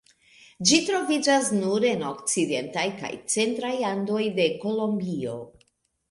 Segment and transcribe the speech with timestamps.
[0.67, 5.35] Ĝi troviĝas nur en okcidentaj kaj centraj Andoj de Kolombio.